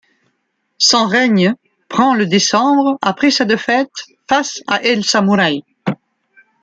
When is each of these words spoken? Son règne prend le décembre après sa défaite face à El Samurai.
Son 0.79 1.05
règne 1.05 1.53
prend 1.87 2.15
le 2.15 2.25
décembre 2.25 2.97
après 3.03 3.29
sa 3.29 3.45
défaite 3.45 3.91
face 4.27 4.63
à 4.65 4.81
El 4.81 5.03
Samurai. 5.03 5.61